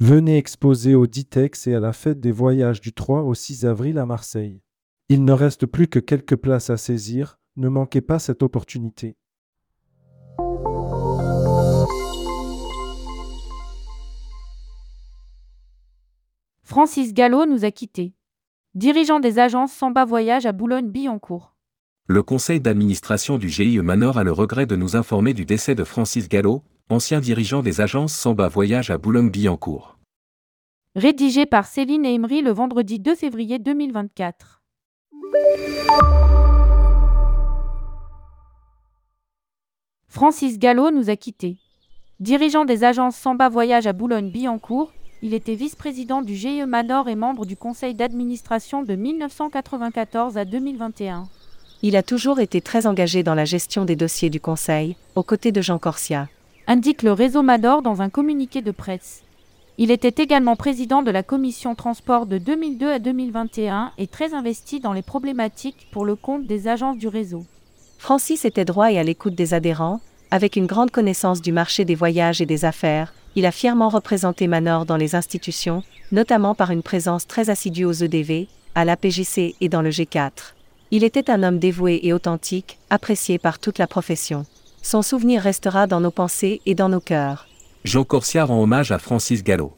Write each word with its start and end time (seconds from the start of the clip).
Venez 0.00 0.36
exposer 0.38 0.94
au 0.94 1.08
Ditex 1.08 1.66
et 1.66 1.74
à 1.74 1.80
la 1.80 1.92
fête 1.92 2.20
des 2.20 2.30
voyages 2.30 2.80
du 2.80 2.92
3 2.92 3.22
au 3.22 3.34
6 3.34 3.66
avril 3.66 3.98
à 3.98 4.06
Marseille. 4.06 4.62
Il 5.08 5.24
ne 5.24 5.32
reste 5.32 5.66
plus 5.66 5.88
que 5.88 5.98
quelques 5.98 6.36
places 6.36 6.70
à 6.70 6.76
saisir, 6.76 7.40
ne 7.56 7.68
manquez 7.68 8.00
pas 8.00 8.20
cette 8.20 8.44
opportunité. 8.44 9.16
Francis 16.62 17.12
Gallo 17.12 17.44
nous 17.46 17.64
a 17.64 17.72
quittés. 17.72 18.14
Dirigeant 18.76 19.18
des 19.18 19.40
agences 19.40 19.72
Samba 19.72 20.04
Voyage 20.04 20.46
à 20.46 20.52
Boulogne-Billancourt. 20.52 21.56
Le 22.06 22.22
conseil 22.22 22.60
d'administration 22.60 23.36
du 23.36 23.48
GIE 23.48 23.80
Manor 23.80 24.16
a 24.16 24.22
le 24.22 24.30
regret 24.30 24.66
de 24.66 24.76
nous 24.76 24.94
informer 24.94 25.34
du 25.34 25.44
décès 25.44 25.74
de 25.74 25.82
Francis 25.82 26.28
Gallo, 26.28 26.62
ancien 26.90 27.20
dirigeant 27.20 27.62
des 27.62 27.80
agences 27.80 28.14
Samba 28.14 28.48
Voyage 28.48 28.90
à 28.90 28.98
Boulogne-Billancourt. 28.98 29.98
Rédigé 30.96 31.44
par 31.44 31.66
Céline 31.66 32.06
Emery 32.06 32.40
le 32.40 32.50
vendredi 32.50 32.98
2 32.98 33.14
février 33.14 33.58
2024. 33.58 34.62
Francis 40.08 40.58
Gallo 40.58 40.90
nous 40.90 41.10
a 41.10 41.16
quittés. 41.16 41.58
Dirigeant 42.20 42.64
des 42.64 42.84
agences 42.84 43.16
Samba 43.16 43.48
Voyage 43.48 43.86
à 43.86 43.92
Boulogne-Billancourt, 43.92 44.92
il 45.20 45.34
était 45.34 45.54
vice-président 45.54 46.22
du 46.22 46.34
GIE 46.34 46.64
Manor 46.64 47.08
et 47.08 47.16
membre 47.16 47.44
du 47.44 47.56
conseil 47.56 47.94
d'administration 47.94 48.82
de 48.82 48.94
1994 48.94 50.38
à 50.38 50.44
2021. 50.44 51.28
Il 51.82 51.96
a 51.96 52.02
toujours 52.02 52.40
été 52.40 52.60
très 52.60 52.86
engagé 52.86 53.22
dans 53.22 53.34
la 53.34 53.44
gestion 53.44 53.84
des 53.84 53.94
dossiers 53.94 54.30
du 54.30 54.40
conseil, 54.40 54.96
aux 55.14 55.22
côtés 55.22 55.52
de 55.52 55.60
Jean 55.60 55.78
Corsia. 55.78 56.28
Indique 56.70 57.02
le 57.02 57.12
réseau 57.12 57.40
Manor 57.40 57.80
dans 57.80 58.02
un 58.02 58.10
communiqué 58.10 58.60
de 58.60 58.72
presse. 58.72 59.22
Il 59.78 59.90
était 59.90 60.22
également 60.22 60.54
président 60.54 61.00
de 61.00 61.10
la 61.10 61.22
commission 61.22 61.74
transport 61.74 62.26
de 62.26 62.36
2002 62.36 62.92
à 62.92 62.98
2021 62.98 63.92
et 63.96 64.06
très 64.06 64.34
investi 64.34 64.78
dans 64.78 64.92
les 64.92 65.00
problématiques 65.00 65.88
pour 65.92 66.04
le 66.04 66.14
compte 66.14 66.46
des 66.46 66.68
agences 66.68 66.98
du 66.98 67.08
réseau. 67.08 67.46
Francis 67.96 68.44
était 68.44 68.66
droit 68.66 68.92
et 68.92 68.98
à 68.98 69.02
l'écoute 69.02 69.34
des 69.34 69.54
adhérents, 69.54 70.02
avec 70.30 70.56
une 70.56 70.66
grande 70.66 70.90
connaissance 70.90 71.40
du 71.40 71.52
marché 71.52 71.86
des 71.86 71.94
voyages 71.94 72.42
et 72.42 72.46
des 72.46 72.66
affaires, 72.66 73.14
il 73.34 73.46
a 73.46 73.50
fièrement 73.50 73.88
représenté 73.88 74.46
Manor 74.46 74.84
dans 74.84 74.98
les 74.98 75.14
institutions, 75.14 75.82
notamment 76.12 76.54
par 76.54 76.70
une 76.70 76.82
présence 76.82 77.26
très 77.26 77.48
assidue 77.48 77.86
aux 77.86 77.94
EDV, 77.94 78.46
à 78.74 78.84
l'APJC 78.84 79.54
et 79.58 79.70
dans 79.70 79.80
le 79.80 79.88
G4. 79.88 80.52
Il 80.90 81.02
était 81.02 81.30
un 81.30 81.44
homme 81.44 81.60
dévoué 81.60 82.00
et 82.02 82.12
authentique, 82.12 82.78
apprécié 82.90 83.38
par 83.38 83.58
toute 83.58 83.78
la 83.78 83.86
profession. 83.86 84.44
Son 84.82 85.02
souvenir 85.02 85.42
restera 85.42 85.86
dans 85.86 86.00
nos 86.00 86.10
pensées 86.10 86.60
et 86.66 86.74
dans 86.74 86.88
nos 86.88 87.00
cœurs. 87.00 87.48
Jean 87.84 88.04
Corsia 88.04 88.44
rend 88.44 88.62
hommage 88.62 88.92
à 88.92 88.98
Francis 88.98 89.42
Gallo. 89.42 89.72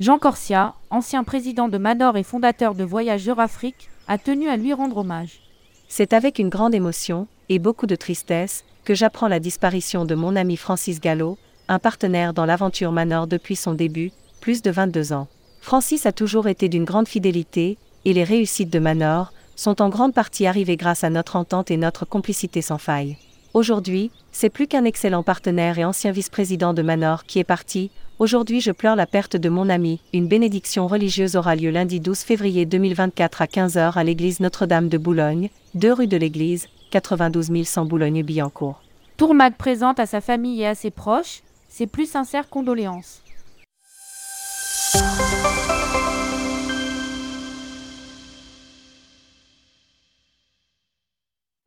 Jean 0.00 0.18
Corsia, 0.18 0.74
ancien 0.90 1.24
président 1.24 1.68
de 1.68 1.78
Manor 1.78 2.16
et 2.16 2.22
fondateur 2.22 2.74
de 2.74 2.84
Voyage 2.84 3.28
Eurafrique, 3.28 3.88
a 4.08 4.18
tenu 4.18 4.48
à 4.48 4.56
lui 4.56 4.72
rendre 4.72 4.98
hommage. 4.98 5.40
C'est 5.88 6.12
avec 6.12 6.38
une 6.38 6.48
grande 6.48 6.74
émotion, 6.74 7.26
et 7.48 7.58
beaucoup 7.58 7.86
de 7.86 7.96
tristesse, 7.96 8.64
que 8.84 8.94
j'apprends 8.94 9.28
la 9.28 9.40
disparition 9.40 10.04
de 10.04 10.14
mon 10.14 10.36
ami 10.36 10.56
Francis 10.56 11.00
Gallo, 11.00 11.38
un 11.68 11.78
partenaire 11.78 12.34
dans 12.34 12.44
l'aventure 12.44 12.92
Manor 12.92 13.26
depuis 13.26 13.56
son 13.56 13.72
début, 13.72 14.12
plus 14.40 14.62
de 14.62 14.70
22 14.70 15.12
ans. 15.12 15.28
Francis 15.60 16.06
a 16.06 16.12
toujours 16.12 16.46
été 16.46 16.68
d'une 16.68 16.84
grande 16.84 17.08
fidélité, 17.08 17.78
et 18.04 18.12
les 18.12 18.24
réussites 18.24 18.70
de 18.70 18.78
Manor 18.78 19.32
sont 19.56 19.80
en 19.82 19.88
grande 19.88 20.14
partie 20.14 20.46
arrivées 20.46 20.76
grâce 20.76 21.02
à 21.02 21.10
notre 21.10 21.36
entente 21.36 21.70
et 21.70 21.76
notre 21.76 22.04
complicité 22.04 22.62
sans 22.62 22.78
faille. 22.78 23.16
Aujourd'hui, 23.56 24.10
c'est 24.32 24.50
plus 24.50 24.66
qu'un 24.66 24.84
excellent 24.84 25.22
partenaire 25.22 25.78
et 25.78 25.84
ancien 25.86 26.12
vice-président 26.12 26.74
de 26.74 26.82
Manor 26.82 27.24
qui 27.24 27.38
est 27.38 27.42
parti. 27.44 27.90
Aujourd'hui, 28.18 28.60
je 28.60 28.70
pleure 28.70 28.96
la 28.96 29.06
perte 29.06 29.34
de 29.34 29.48
mon 29.48 29.70
ami. 29.70 30.02
Une 30.12 30.28
bénédiction 30.28 30.86
religieuse 30.86 31.36
aura 31.36 31.56
lieu 31.56 31.70
lundi 31.70 31.98
12 31.98 32.18
février 32.18 32.66
2024 32.66 33.40
à 33.40 33.46
15h 33.46 33.94
à 33.94 34.04
l'église 34.04 34.40
Notre-Dame 34.40 34.90
de 34.90 34.98
Boulogne, 34.98 35.48
2 35.72 35.90
rue 35.90 36.06
de 36.06 36.18
l'église, 36.18 36.66
92 36.90 37.64
100 37.64 37.86
Boulogne-Billancourt. 37.86 38.82
Tourmac 39.16 39.56
présente 39.56 40.00
à 40.00 40.04
sa 40.04 40.20
famille 40.20 40.60
et 40.60 40.66
à 40.66 40.74
ses 40.74 40.90
proches 40.90 41.40
ses 41.70 41.86
plus 41.86 42.10
sincères 42.10 42.50
condoléances. 42.50 43.22